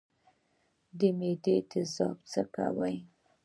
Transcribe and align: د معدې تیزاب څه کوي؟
د 0.97 0.99
معدې 1.17 1.55
تیزاب 1.71 2.17
څه 2.31 2.41
کوي؟ 2.53 2.95